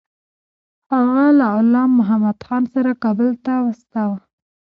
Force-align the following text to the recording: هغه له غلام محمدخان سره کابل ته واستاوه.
هغه 0.93 1.25
له 1.37 1.45
غلام 1.55 1.89
محمدخان 1.99 2.63
سره 2.73 2.91
کابل 3.03 3.29
ته 3.45 3.53
واستاوه. 3.63 4.19